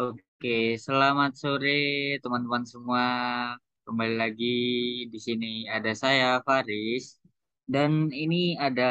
[0.00, 0.48] Oke,
[0.86, 1.68] selamat sore
[2.22, 3.04] teman-teman semua.
[3.84, 4.44] Kembali lagi
[5.12, 7.04] di sini ada saya Faris
[7.72, 7.90] dan
[8.22, 8.36] ini
[8.66, 8.82] ada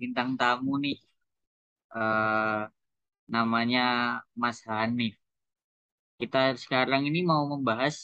[0.00, 0.96] bintang tamu nih.
[1.96, 2.60] eh,
[3.34, 3.80] namanya
[4.42, 5.14] Mas Hanif.
[6.20, 7.94] Kita sekarang ini mau membahas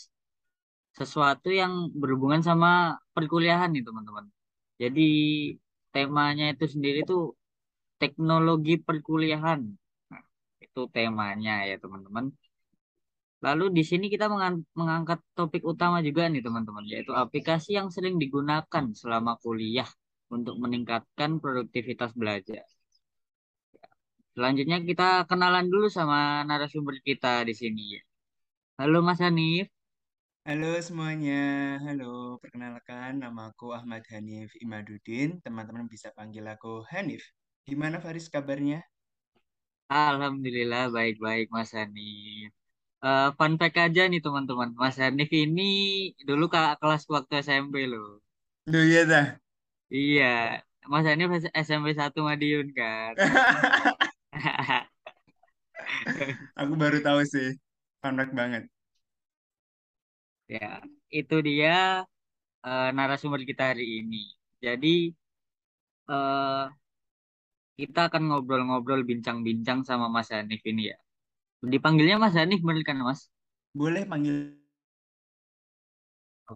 [0.98, 2.70] sesuatu yang berhubungan sama
[3.16, 4.26] perkuliahan nih teman-teman.
[4.82, 5.02] Jadi
[5.94, 7.20] temanya itu sendiri tuh
[8.02, 9.60] teknologi perkuliahan.
[10.12, 10.22] Nah,
[10.64, 12.26] itu temanya ya teman-teman.
[13.46, 18.14] Lalu di sini kita mengan- mengangkat topik utama juga nih teman-teman, yaitu aplikasi yang sering
[18.22, 19.88] digunakan selama kuliah
[20.36, 22.66] untuk meningkatkan produktivitas belajar.
[24.34, 27.82] Selanjutnya kita kenalan dulu sama narasumber kita di sini.
[28.80, 29.66] Halo Mas Hanif.
[30.48, 31.34] Halo semuanya,
[31.86, 32.04] halo.
[32.42, 35.28] Perkenalkan, nama aku Ahmad Hanif Imaduddin.
[35.44, 37.22] Teman-teman bisa panggil aku Hanif.
[37.68, 38.78] Gimana Faris kabarnya?
[40.10, 42.50] Alhamdulillah baik-baik Mas Hanif.
[43.06, 45.62] Eh, fun fact aja nih teman-teman, Mas Hanif ini
[46.28, 48.08] dulu kakak kelas waktu SMP loh.
[48.66, 49.26] Duh iya dah.
[49.96, 50.24] Iya,
[50.90, 51.28] Mas Hanif
[51.66, 53.12] SMP satu Madiun kan.
[56.60, 57.48] Aku baru tahu sih.
[58.02, 58.62] Fun fact banget.
[60.54, 60.58] Ya,
[61.18, 61.68] itu dia
[62.66, 64.16] eh, narasumber kita hari ini.
[64.64, 64.88] Jadi
[66.08, 66.68] eh,
[67.78, 70.96] kita akan ngobrol-ngobrol, bincang-bincang sama Mas Hanif ini ya.
[71.62, 73.20] Dipanggilnya Mas Hanif bener kan Mas?
[73.76, 74.58] Boleh panggil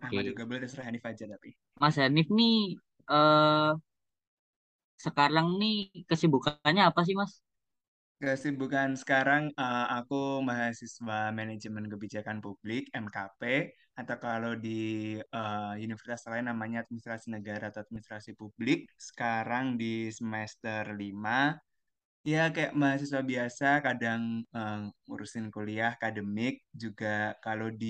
[0.03, 0.27] Ahmad Oke.
[0.27, 1.55] juga, boleh terserah Hanif aja tapi.
[1.81, 2.55] Mas Hanif nih
[3.13, 3.73] eh
[5.05, 7.33] sekarang nih kesibukannya apa sih Mas?
[8.23, 13.43] Kesibukan sekarang, eh, aku mahasiswa manajemen kebijakan publik (MKP)
[13.99, 18.87] atau kalau di eh, universitas lain namanya administrasi negara atau administrasi publik.
[18.95, 21.59] Sekarang di semester 5.
[22.31, 24.23] Ya, kayak mahasiswa biasa, kadang
[24.57, 24.79] eh,
[25.11, 27.87] ngurusin kuliah, akademik, juga kalau di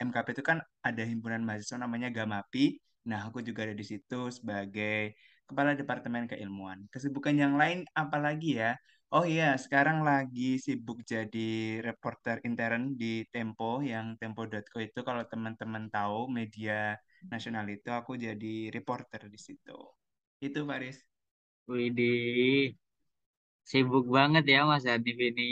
[0.00, 2.80] MKP itu kan ada himpunan mahasiswa namanya Gamapi.
[3.08, 5.12] Nah, aku juga ada di situ sebagai
[5.48, 6.78] Kepala Departemen Keilmuan.
[6.92, 8.72] Kesibukan yang lain apalagi ya?
[9.12, 11.48] Oh iya, sekarang lagi sibuk jadi
[11.86, 16.96] reporter intern di Tempo, yang tempo.co itu kalau teman-teman tahu media
[17.32, 19.72] nasional itu, aku jadi reporter di situ.
[20.44, 20.96] Itu, Faris.
[21.70, 22.74] Widih,
[23.70, 25.42] sibuk banget ya Mas Hanif ini.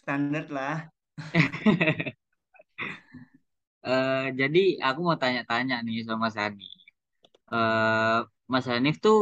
[0.00, 0.90] Standar lah.
[3.86, 6.70] Eh, jadi aku mau tanya-tanya nih sama Mas Hanif.
[7.54, 8.16] Eh,
[8.52, 9.18] Mas Hanif tuh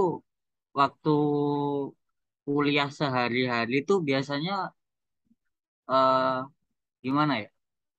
[0.80, 1.10] waktu
[2.46, 4.52] kuliah sehari-hari tuh biasanya
[5.94, 6.36] eh
[7.04, 7.48] gimana ya?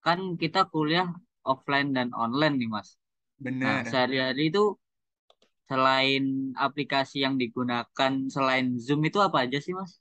[0.06, 1.08] Kan kita kuliah
[1.52, 2.90] offline dan online nih, Mas.
[3.64, 3.88] Nah, Bener.
[3.92, 4.62] sehari-hari itu
[5.70, 6.24] selain
[6.66, 9.92] aplikasi yang digunakan selain Zoom itu apa aja sih, Mas?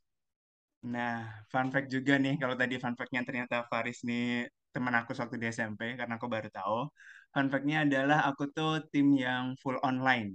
[0.95, 1.15] Nah,
[1.53, 4.23] fun fact juga nih, kalau tadi fun fact-nya ternyata Faris nih
[4.75, 6.77] teman aku waktu di SMP, karena aku baru tahu.
[7.35, 10.29] Fun fact-nya adalah aku tuh tim yang full online.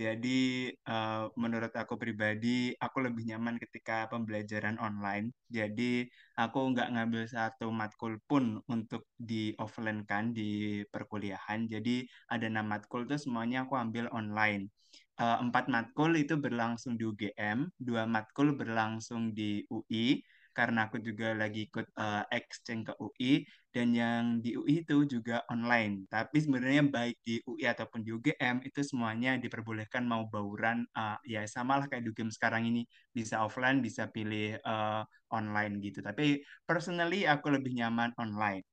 [0.00, 5.26] Jadi, eh, menurut aku pribadi, aku lebih nyaman ketika pembelajaran online.
[5.56, 6.08] Jadi,
[6.40, 8.44] aku nggak ngambil satu matkul pun
[8.74, 11.68] untuk di offline kan di perkuliahan.
[11.68, 14.72] Jadi, ada enam matkul tuh semuanya aku ambil online.
[15.20, 20.24] Eh, empat matkul itu berlangsung di UGM, dua matkul berlangsung di UI,
[20.56, 23.32] karena aku juga lagi ikut eh, exchange ke UI,
[23.70, 26.06] dan yang di UI itu juga online.
[26.10, 31.46] Tapi sebenarnya baik di UI ataupun di UGM itu semuanya diperbolehkan mau bauran uh, ya
[31.46, 32.82] samalah kayak di UGM sekarang ini
[33.14, 36.02] bisa offline bisa pilih uh, online gitu.
[36.02, 38.66] Tapi personally aku lebih nyaman online.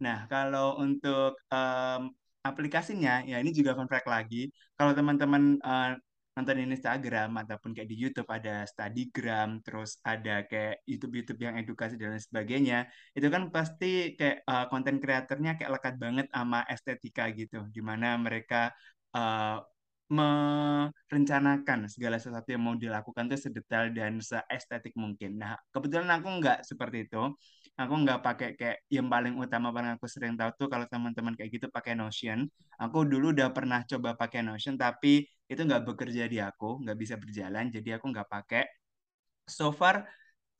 [0.00, 2.02] Nah, kalau untuk um,
[2.40, 4.48] aplikasinya, ya ini juga fun fact lagi.
[4.80, 5.92] Kalau teman-teman uh,
[6.38, 11.98] nonton di Instagram ataupun kayak di YouTube ada Studygram, terus ada kayak YouTube-YouTube yang edukasi
[11.98, 12.86] dan lain sebagainya,
[13.18, 18.14] itu kan pasti kayak uh, konten kreatornya kayak lekat banget sama estetika gitu, di mana
[18.14, 18.70] mereka
[19.18, 19.58] uh,
[20.08, 25.36] merencanakan segala sesuatu yang mau dilakukan tuh sedetail dan seestetik mungkin.
[25.36, 27.34] Nah, kebetulan aku nggak seperti itu
[27.78, 31.50] aku nggak pakai kayak yang paling utama paling aku sering tahu tuh kalau teman-teman kayak
[31.54, 32.50] gitu pakai Notion.
[32.82, 37.14] Aku dulu udah pernah coba pakai Notion tapi itu nggak bekerja di aku, nggak bisa
[37.22, 38.62] berjalan, jadi aku nggak pakai.
[39.48, 40.04] So far,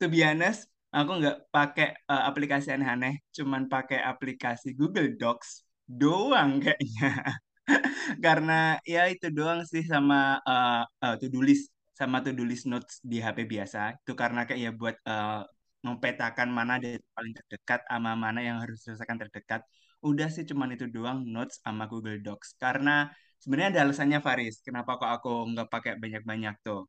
[0.01, 5.49] to be honest, aku nggak pakai uh, aplikasi aneh-aneh, cuman pakai aplikasi Google Docs
[5.85, 7.37] doang kayaknya.
[8.25, 11.69] Karena ya itu doang sih sama uh, uh, to-do list
[11.99, 13.99] sama to-do list notes di HP biasa.
[14.01, 15.43] Itu karena kayak ya buat uh,
[15.85, 19.61] mempetakan mana data paling terdekat sama mana yang harus diselesaikan terdekat.
[19.99, 22.55] Udah sih cuman itu doang notes sama Google Docs.
[22.55, 26.81] Karena sebenarnya ada alasannya Faris, kenapa kok aku nggak pakai banyak-banyak tuh.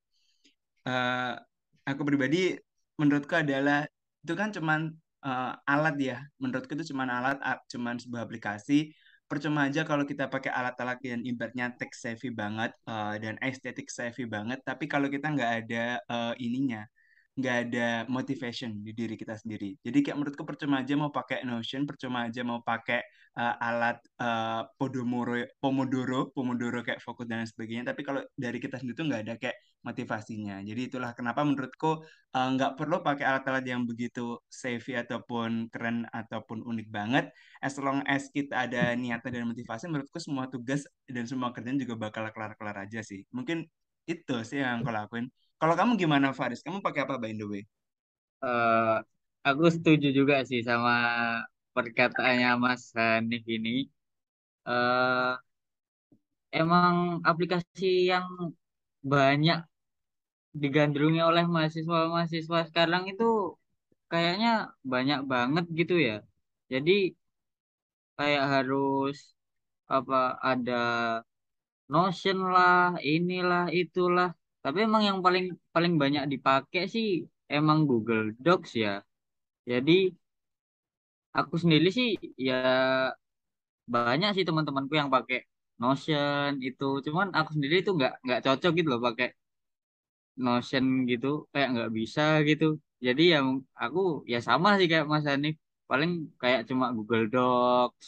[0.89, 1.33] Eh,
[1.91, 2.57] aku pribadi
[3.01, 3.85] menurutku adalah
[4.25, 4.81] itu kan cuman
[5.27, 6.17] eh, alat ya.
[6.43, 7.39] Menurutku itu cuma alat,
[7.73, 8.93] cuman sebuah aplikasi.
[9.31, 14.25] Percuma aja kalau kita pakai alat-alat yang ibaratnya tech savvy banget eh, dan aesthetic savvy
[14.27, 16.83] banget, tapi kalau kita nggak ada eh, ininya,
[17.39, 19.79] nggak ada motivation di diri kita sendiri.
[19.81, 23.01] Jadi kayak menurutku percuma aja mau pakai Notion, percuma aja mau pakai
[23.39, 27.95] eh, alat eh, Pomodoro, Pomodoro, Pomodoro kayak fokus dan sebagainya.
[27.95, 30.61] Tapi kalau dari kita sendiri tuh nggak ada kayak motivasinya.
[30.61, 32.03] Jadi itulah kenapa menurutku
[32.35, 37.25] eh, nggak perlu pakai alat-alat yang begitu savvy ataupun keren ataupun unik banget.
[37.63, 41.95] As long as kita ada niatan dan motivasi, menurutku semua tugas dan semua kerjaan juga
[41.97, 43.23] bakal kelar-kelar aja sih.
[43.33, 43.65] Mungkin
[44.09, 45.27] itu sih yang aku lakuin.
[45.61, 46.61] Kalau kamu gimana, Faris?
[46.65, 47.63] Kamu pakai apa by the way?
[48.45, 48.97] Eh,
[49.49, 50.93] aku setuju juga sih sama
[51.77, 53.71] perkataannya Mas Hanif ini.
[54.69, 55.33] Eh,
[56.61, 56.97] emang
[57.31, 58.27] aplikasi yang
[59.13, 59.59] banyak
[60.63, 63.25] digandrungi oleh mahasiswa-mahasiswa sekarang itu
[64.13, 64.51] kayaknya
[64.93, 66.15] banyak banget gitu ya.
[66.73, 66.93] Jadi
[68.17, 69.17] kayak harus
[69.97, 70.17] apa
[70.51, 70.73] ada
[71.93, 74.29] Notion lah, inilah, itulah.
[74.65, 77.07] Tapi emang yang paling paling banyak dipakai sih
[77.57, 78.91] emang Google Docs ya.
[79.71, 79.93] Jadi
[81.39, 82.09] aku sendiri sih
[82.49, 82.55] ya
[83.95, 85.39] banyak sih teman-temanku yang pakai
[85.83, 86.85] Notion itu.
[87.07, 89.29] Cuman aku sendiri itu nggak nggak cocok gitu loh pakai
[90.45, 92.65] Notion gitu, kayak nggak bisa gitu.
[93.07, 93.39] Jadi ya
[93.85, 94.01] aku
[94.33, 95.55] ya sama sih kayak Mas Hanif.
[95.91, 96.11] Paling
[96.41, 98.07] kayak cuma Google Docs.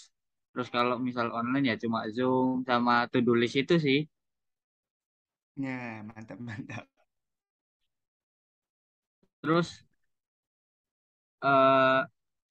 [0.52, 3.98] Terus kalau misal online ya cuma Zoom sama to-do list itu sih.
[5.56, 6.84] Ya, mantap, mantap.
[9.43, 9.84] Terus
[11.44, 11.99] eh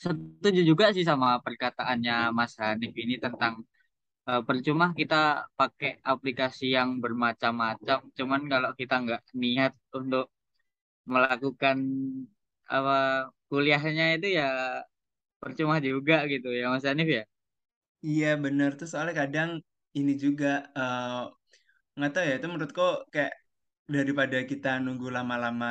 [0.04, 3.54] setuju juga sih sama perkataannya Mas Hanif ini tentang
[4.30, 5.16] eh, percuma kita
[5.60, 10.26] pakai aplikasi yang bermacam-macam, cuman kalau kita nggak niat untuk
[11.14, 11.78] melakukan
[12.76, 12.94] apa
[13.50, 14.46] kuliahnya itu ya
[15.42, 17.24] percuma juga gitu ya Mas Hanif ya.
[18.08, 18.70] Iya, bener.
[18.80, 19.50] Tuh soalnya kadang
[19.98, 20.48] ini juga,
[20.78, 21.22] eh,
[21.96, 22.84] nggak tahu ya, itu menurutku
[23.14, 23.34] kayak
[23.96, 25.68] daripada kita nunggu lama-lama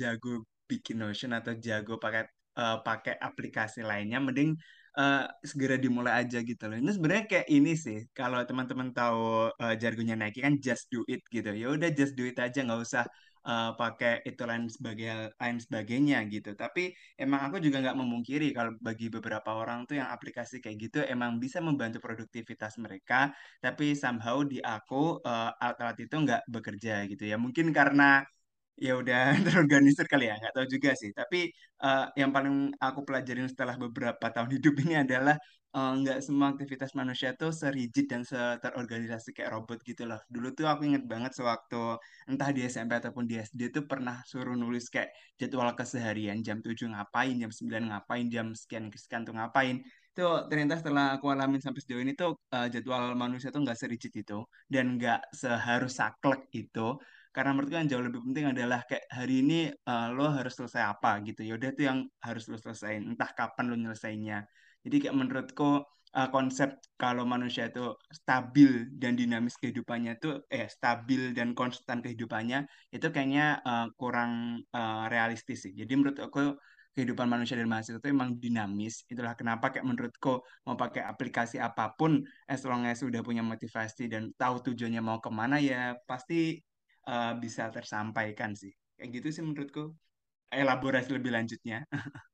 [0.00, 0.28] jago
[0.70, 2.22] bikin Notion atau jago pakai
[2.60, 4.50] eh, pakai aplikasi lainnya, mending
[4.98, 5.16] eh,
[5.50, 6.76] segera dimulai aja gitu loh.
[6.82, 9.20] Ini sebenarnya kayak ini sih, kalau teman-teman tahu
[9.62, 11.48] eh, jargonnya Nike kan just do it gitu.
[11.60, 13.02] Ya udah just do it aja, nggak usah
[13.48, 15.06] eh, pakai itu lain sebagai
[15.40, 16.50] lain sebagainya gitu.
[16.62, 16.80] Tapi
[17.22, 21.30] emang aku juga nggak memungkiri kalau bagi beberapa orang tuh yang aplikasi kayak gitu emang
[21.44, 23.14] bisa membantu produktivitas mereka,
[23.64, 27.36] tapi somehow di aku eh, alat-alat itu nggak bekerja gitu ya.
[27.44, 28.24] Mungkin karena
[28.84, 31.36] ya udah terorganisir kali ya nggak tahu juga sih tapi
[31.84, 32.54] eh, yang paling
[32.86, 35.36] aku pelajarin setelah beberapa tahun hidup ini adalah
[35.76, 38.22] eh, nggak semua aktivitas manusia tuh serigid dan
[38.62, 40.20] terorganisasi kayak robot gitu loh.
[40.30, 41.98] Dulu tuh aku inget banget sewaktu
[42.30, 45.10] entah di SMP ataupun di SD tuh pernah suruh nulis kayak
[45.40, 49.82] jadwal keseharian jam 7 ngapain jam 9 ngapain jam sekian sekian tuh ngapain.
[50.14, 54.12] Itu ternyata setelah aku alamin sampai sejauh ini tuh eh, jadwal manusia tuh nggak serigid
[54.14, 56.98] itu dan nggak seharus saklek itu.
[57.34, 61.18] Karena menurutku yang jauh lebih penting adalah kayak hari ini eh, lo harus selesai apa
[61.26, 61.42] gitu.
[61.42, 64.46] Ya udah itu yang harus lo selesaiin entah kapan lo nyelesainnya
[64.84, 65.82] jadi kayak menurutku
[66.16, 66.68] eh, konsep
[67.00, 73.60] kalau manusia itu stabil dan dinamis kehidupannya itu eh stabil dan konstan kehidupannya itu kayaknya
[73.64, 76.54] eh, kurang eh, realistis sih jadi menurut aku
[76.94, 81.90] kehidupan manusia dan mahasiswa itu emang dinamis itulah kenapa kayak menurutku mau pakai aplikasi apa
[81.98, 86.62] pun as long as sudah punya motivasi dan tahu tujuannya mau ke mana ya pasti
[87.08, 88.72] eh, bisa tersampaikan sih.
[88.96, 89.82] Kayak gitu sih menurutku.
[90.54, 91.82] Elaborasi lebih lanjutnya.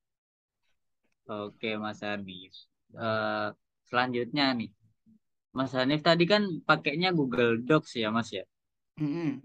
[1.35, 2.53] Oke Mas Hanif.
[3.07, 3.47] Eh,
[3.89, 4.71] selanjutnya nih,
[5.59, 8.45] Mas Hanif tadi kan pakainya Google Docs ya Mas ya.
[9.01, 9.43] Mm-mm.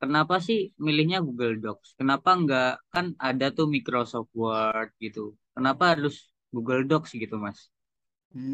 [0.00, 1.88] Kenapa sih milihnya Google Docs?
[1.98, 5.20] Kenapa nggak kan ada tuh Microsoft Word gitu?
[5.56, 6.14] Kenapa harus
[6.54, 7.58] Google Docs gitu Mas?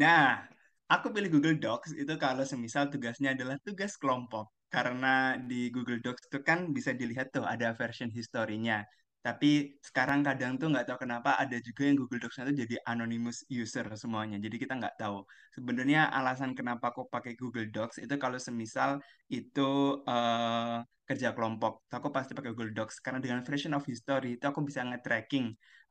[0.01, 0.27] Nah,
[0.93, 4.45] aku pilih Google Docs itu kalau semisal tugasnya adalah tugas kelompok.
[4.71, 8.75] Karena di Google Docs itu kan bisa dilihat tuh ada version historinya.
[9.21, 13.45] Tapi sekarang kadang tuh nggak tahu kenapa ada juga yang Google Docs itu jadi anonymous
[13.53, 14.37] user semuanya.
[14.41, 15.21] Jadi kita nggak tahu.
[15.53, 18.97] Sebenarnya alasan kenapa aku pakai Google Docs itu kalau semisal
[19.29, 19.61] itu
[20.09, 20.77] eh,
[21.11, 21.83] kerja kelompok.
[21.91, 25.45] Tuh Aku pasti pakai Google Docs karena dengan version of history itu aku bisa nge-tracking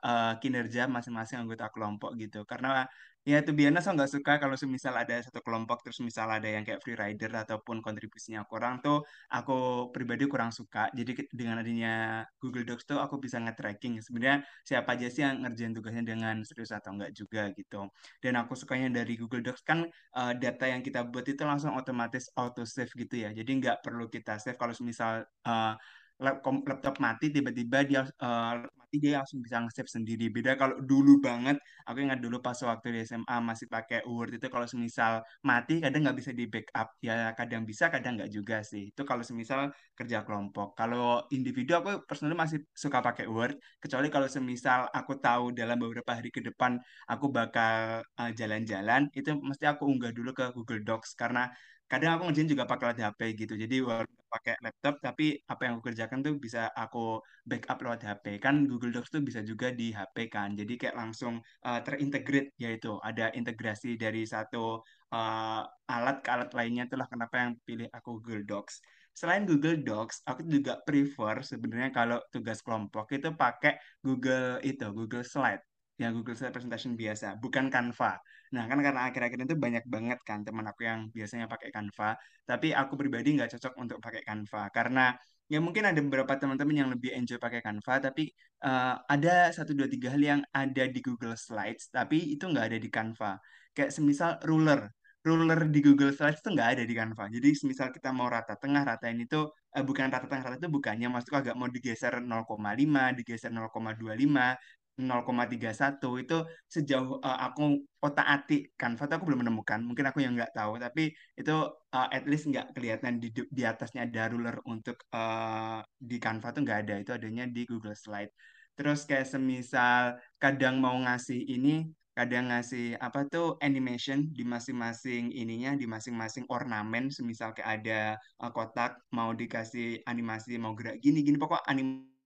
[0.08, 2.42] eh, kinerja masing-masing anggota kelompok gitu.
[2.48, 2.88] Karena
[3.28, 6.64] Ya, itu biasa saya nggak suka kalau semisal ada satu kelompok terus misal ada yang
[6.64, 9.52] kayak free rider ataupun kontribusinya kurang tuh aku
[9.92, 10.88] pribadi kurang suka.
[10.96, 15.76] Jadi dengan adanya Google Docs tuh aku bisa nge-tracking sebenarnya siapa aja sih yang ngerjain
[15.76, 17.92] tugasnya dengan serius atau enggak juga gitu.
[18.24, 22.32] Dan aku sukanya dari Google Docs kan eh, data yang kita buat itu langsung otomatis
[22.40, 23.36] auto save gitu ya.
[23.36, 25.72] Jadi nggak perlu kita save kalau semisal eh,
[26.20, 30.24] lap- kom- laptop mati tiba-tiba dia eh, mati dia langsung bisa nge-save sendiri.
[30.34, 31.56] Beda kalau dulu banget,
[31.88, 36.00] aku ingat dulu pas waktu di SMA masih pakai Word itu kalau semisal mati kadang
[36.04, 36.88] nggak bisa di backup.
[37.00, 38.92] Ya kadang bisa, kadang nggak juga sih.
[38.92, 40.74] Itu kalau semisal kerja kelompok.
[40.78, 46.12] Kalau individu aku personally masih suka pakai Word, kecuali kalau semisal aku tahu dalam beberapa
[46.18, 46.76] hari ke depan
[47.08, 51.48] aku bakal eh, jalan-jalan, itu mesti aku unggah dulu ke Google Docs karena
[51.90, 53.54] kadang aku ngerjain juga pakai lewat HP gitu.
[53.58, 58.38] Jadi walaupun pakai laptop, tapi apa yang aku kerjakan tuh bisa aku backup lewat HP.
[58.38, 60.54] Kan Google Docs tuh bisa juga di HP kan.
[60.54, 64.78] Jadi kayak langsung uh, terintegrate yaitu ada integrasi dari satu
[65.10, 66.86] uh, alat ke alat lainnya.
[66.86, 68.78] Itulah kenapa yang pilih aku Google Docs.
[69.10, 75.26] Selain Google Docs, aku juga prefer sebenarnya kalau tugas kelompok itu pakai Google itu, Google
[75.26, 75.69] Slide.
[76.00, 78.16] Ya, Google Slide Presentation biasa, bukan Canva.
[78.56, 82.16] Nah, kan karena akhir-akhir itu banyak banget kan teman aku yang biasanya pakai Canva,
[82.48, 85.12] tapi aku pribadi nggak cocok untuk pakai Canva karena
[85.52, 88.32] ya mungkin ada beberapa teman-teman yang lebih enjoy pakai Canva, tapi
[88.64, 92.78] eh, ada satu dua tiga hal yang ada di Google Slides, tapi itu nggak ada
[92.80, 93.36] di Canva.
[93.76, 94.80] Kayak semisal ruler,
[95.20, 97.24] ruler di Google Slides itu nggak ada di Canva.
[97.28, 100.70] Jadi semisal kita mau rata tengah, rata ini tuh eh, bukan rata tengah, rata itu
[100.72, 104.56] bukannya, maksudku agak mau digeser 0,5, digeser 0,25,
[105.00, 106.38] 0,31 itu
[106.68, 111.12] sejauh uh, aku otak-atik Canva tuh aku belum menemukan mungkin aku yang nggak tahu tapi
[111.36, 111.56] itu
[111.94, 116.62] uh, at least nggak kelihatan di, di atasnya ada ruler untuk uh, di Canva tuh
[116.64, 116.94] nggak ada.
[117.02, 118.32] Itu adanya di Google Slide.
[118.78, 125.76] Terus kayak semisal kadang mau ngasih ini kadang ngasih apa tuh animation di masing-masing ininya
[125.76, 127.12] di masing-masing ornamen.
[127.12, 128.00] Semisal kayak ada
[128.40, 132.19] uh, kotak mau dikasih animasi mau gerak gini gini pokok animasi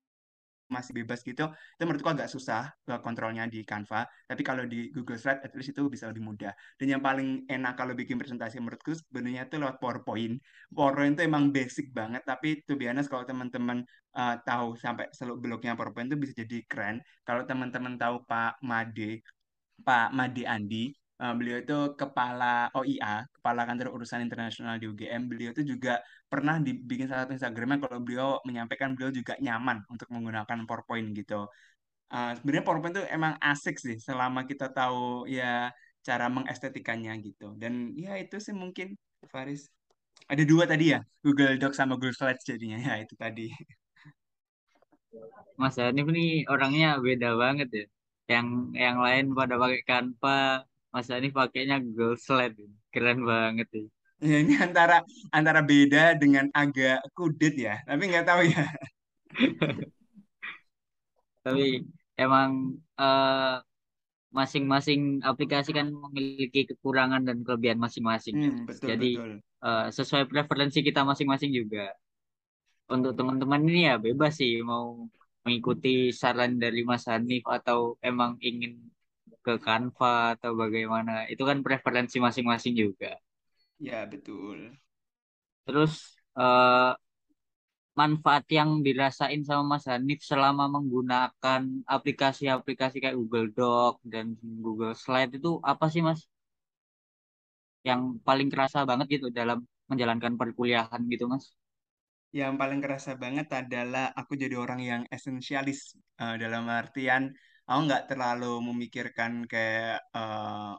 [0.74, 4.02] masih bebas gitu, itu menurutku agak susah ke kontrolnya di Canva.
[4.26, 6.50] Tapi kalau di Google Slide, at least itu bisa lebih mudah.
[6.74, 10.42] Dan yang paling enak kalau bikin presentasi menurutku sebenarnya itu lewat PowerPoint.
[10.74, 13.86] PowerPoint itu emang basic banget, tapi to be honest kalau teman-teman
[14.18, 16.98] uh, tahu sampai seluk beluknya PowerPoint itu bisa jadi keren.
[17.22, 19.22] Kalau teman-teman tahu Pak Made,
[19.86, 25.30] Pak Made Andi, Uh, beliau itu kepala OIA, kepala kantor urusan internasional di UGM.
[25.30, 30.10] Beliau itu juga pernah dibikin salah satu Instagramnya kalau beliau menyampaikan beliau juga nyaman untuk
[30.10, 31.46] menggunakan PowerPoint gitu.
[32.10, 35.70] Uh, sebenarnya PowerPoint itu emang asik sih selama kita tahu ya
[36.02, 37.54] cara mengestetikannya gitu.
[37.54, 38.98] Dan ya itu sih mungkin
[39.30, 39.70] Faris.
[40.26, 43.54] Ada dua tadi ya, Google Docs sama Google Slides jadinya ya itu tadi.
[45.60, 47.84] Mas nih orangnya beda banget ya.
[48.32, 48.46] Yang
[48.84, 50.64] yang lain pada pakai Canva,
[50.94, 52.54] Mas Hanif pakainya Google Slide.
[52.94, 53.84] Keren banget ya.
[54.22, 55.02] Ya, ini antara
[55.34, 58.64] antara beda dengan agak kudet ya, tapi nggak tahu ya.
[61.44, 61.84] Tapi
[62.16, 63.56] emang eh,
[64.32, 68.48] masing-masing aplikasi kan memiliki kekurangan dan kelebihan masing-masing ya.
[68.48, 69.32] Hmm, betul Jadi betul.
[69.66, 71.92] eh, sesuai preferensi kita masing-masing juga.
[72.88, 75.04] Untuk teman-teman ini ya bebas sih mau
[75.44, 78.93] mengikuti saran dari Mas Hanif atau emang ingin
[79.44, 81.12] ke Canva atau bagaimana.
[81.32, 83.10] Itu kan preferensi masing-masing juga.
[83.78, 84.78] Ya betul.
[85.64, 85.92] Terus
[86.36, 86.92] eh,
[88.00, 91.62] manfaat yang dirasain sama Mas Hanif selama menggunakan
[91.96, 94.26] aplikasi-aplikasi kayak Google Doc dan
[94.64, 96.20] Google Slide itu apa sih Mas?
[97.88, 99.58] Yang paling kerasa banget gitu dalam
[99.90, 101.44] menjalankan perkuliahan gitu Mas?
[102.40, 105.80] Yang paling kerasa banget adalah aku jadi orang yang esensialis
[106.14, 107.22] Eh, dalam artian
[107.68, 110.72] aku nggak terlalu memikirkan kayak eh,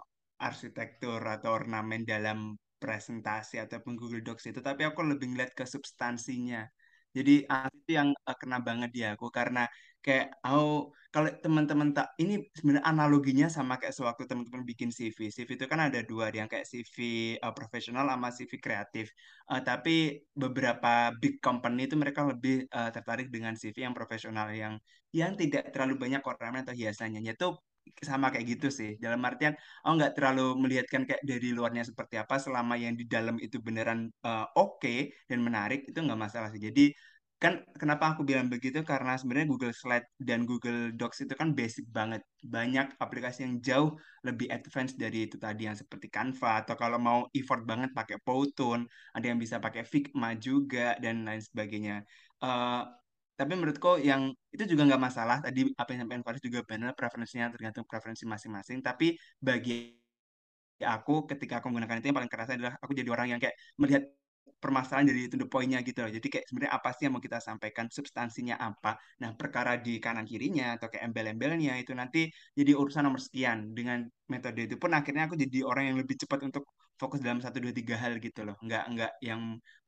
[0.48, 2.38] arsitektur atau ornamen dalam
[2.82, 6.62] presentasi ataupun Google Docs itu, tapi aku lebih ngeliat ke substansinya.
[7.18, 9.60] Jadi ah, itu yang eh, kena banget di aku karena
[10.06, 15.20] kayak aku kalau teman-teman tak ini sebenarnya analoginya sama kayak sewaktu teman-teman bikin CV.
[15.32, 16.98] CV itu kan ada dua, yang kayak CV
[17.40, 19.06] eh, profesional sama CV kreatif.
[19.52, 19.92] Eh, tapi
[20.36, 24.74] beberapa big company itu mereka lebih eh, tertarik dengan CV yang profesional yang
[25.16, 27.20] yang tidak terlalu banyak ornamen atau hiasannya.
[27.24, 27.56] Itu
[28.10, 28.90] sama kayak gitu sih.
[29.04, 29.54] Dalam artian,
[29.86, 34.00] oh nggak terlalu melihatkan kayak dari luarnya seperti apa, selama yang di dalam itu beneran
[34.28, 34.96] eh, oke
[35.30, 36.62] dan menarik, itu nggak masalah sih.
[36.68, 36.82] Jadi
[37.36, 41.86] kan kenapa aku bilang begitu karena sebenarnya Google Slide dan Google Docs itu kan basic
[41.92, 42.22] banget.
[42.42, 43.90] Banyak aplikasi yang jauh
[44.24, 48.88] lebih advance dari itu tadi yang seperti Canva atau kalau mau effort banget pakai Powtoon,
[49.16, 51.96] ada yang bisa pakai Figma juga dan lain sebagainya.
[52.44, 52.82] Eh,
[53.36, 55.38] tapi menurutku yang itu juga nggak masalah.
[55.44, 58.80] Tadi apa yang sampaikan Faris juga benar, preferensinya tergantung preferensi masing-masing.
[58.80, 59.96] Tapi bagi
[60.84, 64.04] aku ketika aku menggunakan itu yang paling kerasa adalah aku jadi orang yang kayak melihat
[64.60, 66.12] permasalahan dari to the point-nya gitu loh.
[66.12, 68.98] Jadi kayak sebenarnya apa sih yang mau kita sampaikan, substansinya apa.
[69.22, 73.76] Nah, perkara di kanan kirinya atau kayak embel-embelnya itu nanti jadi urusan nomor sekian.
[73.78, 76.66] Dengan metode itu pun akhirnya aku jadi orang yang lebih cepat untuk
[77.02, 78.56] fokus dalam satu dua tiga hal gitu loh.
[78.66, 79.42] Nggak nggak yang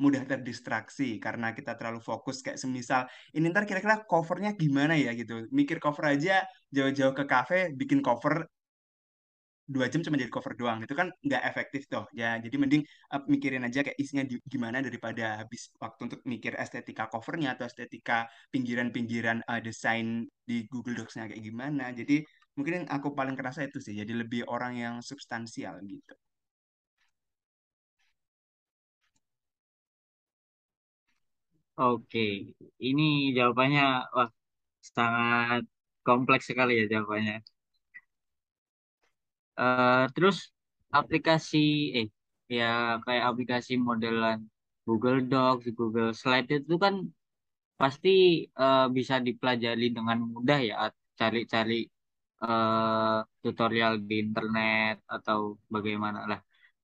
[0.04, 2.44] mudah terdistraksi karena kita terlalu fokus.
[2.44, 3.02] Kayak semisal
[3.36, 5.12] ini ntar kira-kira covernya gimana ya?
[5.16, 5.48] gitu.
[5.52, 6.44] Mikir cover aja
[6.76, 8.48] jauh-jauh ke kafe bikin cover
[9.68, 10.80] dua jam cuma jadi cover doang.
[10.84, 12.84] Itu kan nggak efektif tuh ya jadi mending
[13.14, 18.28] uh, mikirin aja kayak isinya gimana daripada habis waktu untuk mikir estetika covernya atau estetika
[18.52, 21.92] pinggiran-pinggiran uh, desain di Google Docs-nya kayak gimana.
[21.92, 22.24] Jadi
[22.56, 23.96] mungkin yang aku paling kerasa itu sih.
[23.96, 26.16] Jadi lebih orang yang substansial gitu
[31.80, 32.20] Oke,
[32.88, 33.04] ini
[33.38, 33.82] jawabannya
[34.16, 34.30] wah
[34.96, 35.62] sangat
[36.08, 37.36] kompleks sekali ya jawabannya.
[39.60, 40.38] Eh, terus
[40.98, 41.58] aplikasi
[41.98, 42.08] eh
[42.58, 42.66] ya
[43.06, 44.38] kayak aplikasi modelan
[44.88, 46.96] Google Docs, Google Slide itu kan
[47.82, 48.10] pasti
[48.62, 50.76] eh, bisa dipelajari dengan mudah ya.
[51.20, 51.76] Cari-cari
[52.44, 55.40] eh, tutorial di internet atau
[55.76, 56.40] bagaimana lah.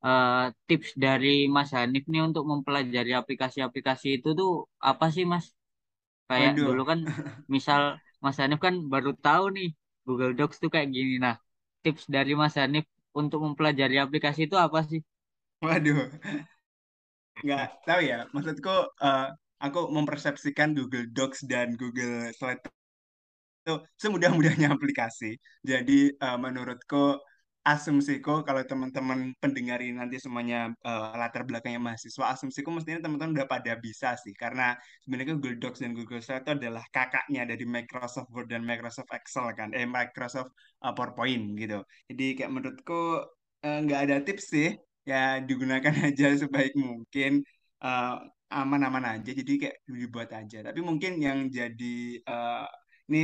[0.06, 0.36] Eh,
[0.68, 4.50] tips dari Mas Hanif nih untuk mempelajari aplikasi-aplikasi itu tuh
[4.90, 5.46] apa sih Mas?
[6.30, 7.00] Kayak waduh dulu kan
[7.56, 7.82] misal
[8.24, 9.68] Mas Hanif kan baru tahu nih
[10.08, 11.14] Google Docs tuh kayak gini.
[11.26, 11.36] Nah,
[11.84, 12.86] tips dari Mas Hanif
[13.22, 15.02] untuk mempelajari aplikasi itu apa sih?
[15.64, 16.10] waduh
[17.44, 18.74] nggak tahu ya maksudku
[19.08, 19.28] uh,
[19.66, 22.62] aku mempersepsikan Google Docs dan Google Slide
[23.64, 25.40] itu semudah-mudahnya aplikasi.
[25.64, 27.20] Jadi eh, menurutku
[27.64, 33.48] asumsiku kalau teman-teman pendengar ini nanti semuanya eh, latar belakangnya mahasiswa, asumsiku mestinya teman-teman udah
[33.48, 34.36] pada bisa sih.
[34.36, 39.10] Karena sebenarnya Google Docs dan Google Slide itu adalah kakaknya dari Microsoft Word dan Microsoft
[39.16, 40.52] Excel kan, eh Microsoft
[40.84, 41.80] eh, PowerPoint gitu.
[42.12, 43.24] Jadi kayak menurutku
[43.66, 44.68] eh, nggak ada tips sih,
[45.10, 47.32] ya digunakan aja sebaik mungkin.
[47.84, 48.16] eh,
[48.54, 49.30] aman-aman aja.
[49.34, 50.58] Jadi kayak dibuat aja.
[50.68, 52.66] Tapi mungkin yang jadi eh,
[53.10, 53.20] ini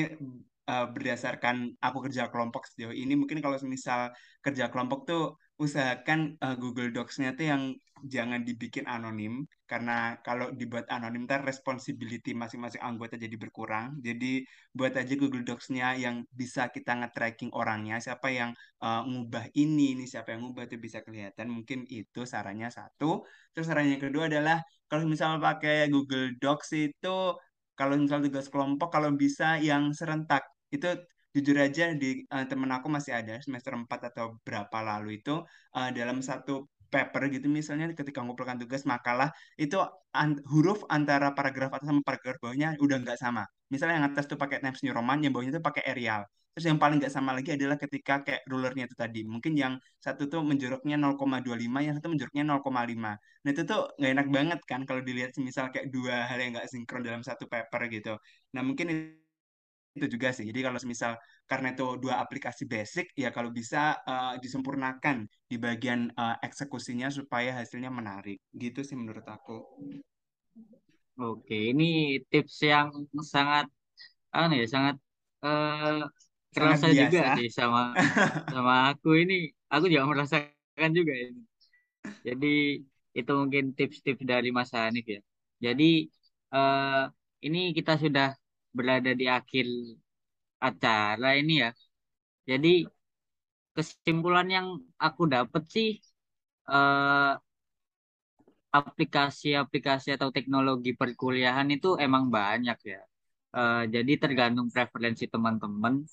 [0.69, 4.13] uh, berdasarkan aku kerja kelompok sejauh ini mungkin kalau misal
[4.45, 5.23] kerja kelompok tuh
[5.59, 7.63] usahakan uh, Google Docs-nya tuh yang
[8.07, 9.43] jangan dibikin anonim.
[9.67, 13.99] Karena kalau dibuat anonim ntar responsibility masing-masing anggota jadi berkurang.
[13.99, 19.99] Jadi buat aja Google Docs-nya yang bisa kita nge-tracking orangnya siapa yang uh, ngubah ini
[19.99, 21.51] ini siapa yang ngubah itu bisa kelihatan.
[21.51, 23.27] Mungkin itu sarannya satu.
[23.51, 27.35] Terus sarannya kedua adalah kalau misal pakai Google Docs itu
[27.75, 30.43] kalau misal tugas kelompok kalau bisa yang serentak
[30.75, 30.87] itu
[31.35, 35.45] jujur aja di uh, temen aku masih ada semester 4 atau berapa lalu itu
[35.77, 39.29] uh, dalam satu paper gitu misalnya ketika mengumpulkan tugas makalah
[39.61, 39.77] itu
[40.17, 43.45] an- huruf antara paragraf atas sama paragraf bawahnya udah nggak sama.
[43.69, 46.25] Misalnya yang atas tuh pakai Times New Roman, yang bawahnya tuh pakai Arial.
[46.57, 49.21] Terus yang paling nggak sama lagi adalah ketika kayak rulernya itu tadi.
[49.21, 53.11] Mungkin yang satu tuh menjoroknya 0,25, yang satu menjoroknya 0,5.
[53.45, 56.67] Nah itu tuh nggak enak banget kan kalau dilihat misal kayak dua hal yang nggak
[56.73, 58.17] sinkron dalam satu paper gitu.
[58.57, 58.87] Nah mungkin
[59.99, 60.45] itu juga sih.
[60.49, 61.11] Jadi kalau misal
[61.51, 65.17] karena itu dua aplikasi basic, ya kalau bisa eh, disempurnakan
[65.51, 68.37] di bagian eh, eksekusinya supaya hasilnya menarik.
[68.55, 69.57] Gitu sih menurut aku.
[71.19, 71.83] Oke, ini
[72.31, 72.87] tips yang
[73.33, 73.65] sangat
[74.35, 74.95] anu ya, sangat
[75.45, 75.99] eh,
[76.57, 77.79] Sangat kerasa juga sih sama
[78.53, 79.33] sama aku ini.
[79.73, 81.41] Aku juga merasakan juga ini.
[82.27, 82.47] Jadi
[83.19, 85.21] itu mungkin tips-tips dari Mas Hanif ya.
[85.65, 85.85] Jadi
[86.55, 87.03] eh,
[87.47, 88.27] ini kita sudah
[88.77, 89.65] berada di akhir
[90.67, 91.69] acara ini ya.
[92.49, 92.69] Jadi
[93.75, 94.67] kesimpulan yang
[95.05, 95.87] aku dapat sih
[96.71, 97.31] eh,
[98.69, 103.01] aplikasi-aplikasi atau teknologi perkuliahan itu emang banyak ya.
[103.57, 106.05] Eh, jadi tergantung preferensi teman-teman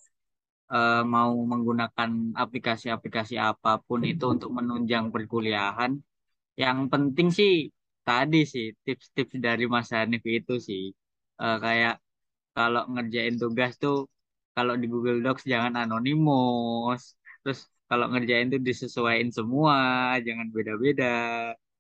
[0.73, 2.11] eh, mau menggunakan
[2.45, 5.93] aplikasi-aplikasi apa pun itu untuk menunjang perkuliahan.
[6.63, 7.53] Yang penting sih
[8.07, 10.85] tadi sih tips-tips dari Mas Hanif itu sih
[11.43, 11.95] Eh, kayak
[12.57, 13.97] kalau ngerjain tugas tuh
[14.57, 17.03] kalau di Google Docs jangan anonimus.
[17.43, 19.77] Terus kalau ngerjain tuh disesuaikan semua,
[20.27, 21.05] jangan beda-beda.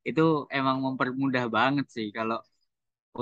[0.08, 0.22] Itu
[0.58, 2.38] emang mempermudah banget sih kalau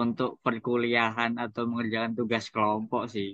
[0.03, 3.29] untuk perkuliahan atau mengerjakan tugas kelompok sih.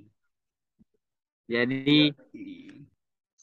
[1.51, 1.65] Ya.
[1.67, 2.15] Jadi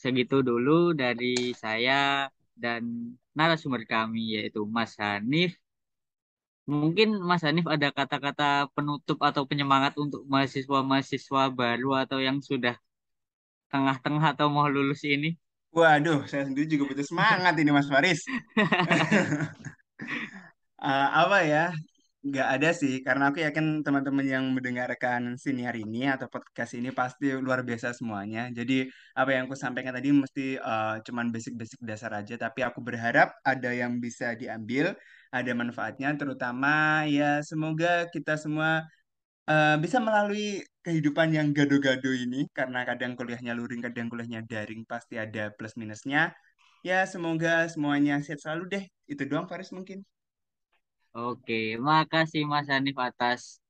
[0.02, 1.26] segitu dulu dari
[1.64, 2.30] saya
[2.64, 2.84] dan
[3.38, 5.52] narasumber kami yaitu Mas Hanif.
[6.68, 12.76] Mungkin Mas Hanif ada kata-kata penutup atau penyemangat untuk mahasiswa-mahasiswa baru atau yang sudah
[13.72, 15.40] tengah-tengah atau mau lulus ini.
[15.72, 18.20] Waduh, saya sendiri juga butuh semangat ini Mas Faris.
[20.78, 21.74] Eh, apa ya?
[22.26, 26.90] Nggak ada sih, karena aku yakin teman-teman yang mendengarkan sini hari ini atau podcast ini
[26.90, 28.50] pasti luar biasa semuanya.
[28.58, 33.32] Jadi apa yang aku sampaikan tadi mesti eh, cuman basic-basic dasar aja, tapi aku berharap
[33.46, 34.98] ada yang bisa diambil,
[35.30, 38.82] ada manfaatnya, terutama ya semoga kita semua
[39.52, 45.16] eh, bisa melalui kehidupan yang gado-gado ini, karena kadang kuliahnya luring, kadang kuliahnya daring, pasti
[45.22, 46.34] ada plus minusnya.
[46.88, 48.86] Ya semoga semuanya sehat selalu deh.
[49.12, 50.02] Itu doang Faris mungkin.
[51.16, 53.64] Oke, makasih Mas Hanif atas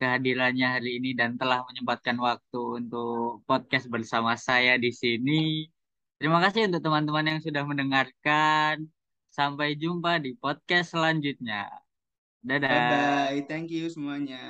[0.00, 5.68] kehadirannya hari ini dan telah menyempatkan waktu untuk podcast bersama saya di sini.
[6.16, 8.88] Terima kasih untuk teman-teman yang sudah mendengarkan.
[9.30, 11.68] Sampai jumpa di podcast selanjutnya.
[12.40, 12.68] Dadah.
[12.72, 13.40] Bye-bye.
[13.46, 14.40] Thank you semuanya.